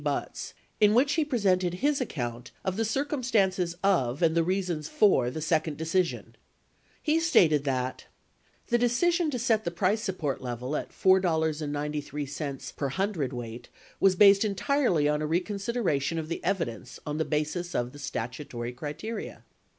[0.03, 5.29] Buts, in which he presented his account of the circumstances of and the reasons for
[5.29, 6.35] the second decision.
[7.03, 8.05] He stated that:
[8.69, 13.65] The decision to set the price support level at $4.93 per cwt.
[13.99, 18.71] was based entirely on a reconsideration of the evidence on the basis of the statutory
[18.73, 19.43] criteria.